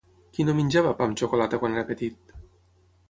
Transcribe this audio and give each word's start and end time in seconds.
Qui 0.37 0.45
no 0.47 0.55
menjava 0.59 0.93
pa 1.01 1.07
amb 1.09 1.21
xocolata 1.23 1.59
quan 1.65 1.77
era 1.79 1.85
petit? 1.91 2.35